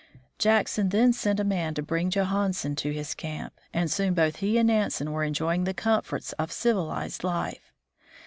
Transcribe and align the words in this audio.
Jackson 0.39 0.89
then 0.89 1.13
sent 1.13 1.39
a 1.39 1.43
man 1.43 1.75
to 1.75 1.83
bring 1.83 2.09
Johansen 2.09 2.75
to 2.77 2.91
his 2.91 3.13
camp, 3.13 3.53
and 3.71 3.91
soon 3.91 4.15
both 4.15 4.37
he 4.37 4.57
and 4.57 4.65
Nansen 4.65 5.11
were 5.11 5.23
enjoying 5.23 5.63
the 5.65 5.75
comforts 5.75 6.31
of 6.39 6.51
civilized 6.51 7.23
life. 7.23 7.71